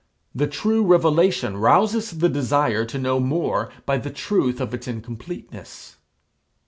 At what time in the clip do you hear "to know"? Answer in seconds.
2.85-3.19